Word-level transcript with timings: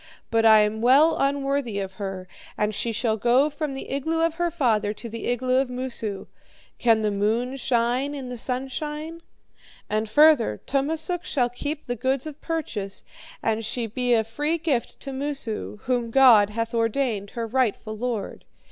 But 0.31 0.47
I 0.47 0.61
am 0.61 0.81
well 0.81 1.15
unworthy 1.19 1.77
of 1.79 1.91
her, 2.01 2.27
and 2.57 2.73
she 2.73 2.91
shall 2.91 3.17
go 3.17 3.51
from 3.51 3.75
the 3.75 3.91
igloo 3.91 4.21
of 4.21 4.33
her 4.41 4.49
father 4.49 4.93
to 4.93 5.07
the 5.07 5.27
igloo 5.27 5.57
of 5.57 5.69
Moosu. 5.69 6.25
Can 6.79 7.03
the 7.03 7.11
moon 7.11 7.55
shine 7.55 8.15
in 8.15 8.29
the 8.29 8.35
sunshine? 8.35 9.21
And 9.91 10.09
further, 10.09 10.59
Tummasook 10.65 11.23
shall 11.23 11.49
keep 11.51 11.85
the 11.85 11.95
goods 11.95 12.25
of 12.25 12.41
purchase, 12.41 13.05
and 13.43 13.63
she 13.63 13.85
be 13.85 14.15
a 14.15 14.23
free 14.23 14.57
gift 14.57 14.99
to 15.01 15.11
Moosu, 15.13 15.77
whom 15.83 16.09
God 16.09 16.49
hath 16.49 16.73
ordained 16.73 17.29
her 17.37 17.45
rightful 17.45 17.95
lord. 17.95 18.45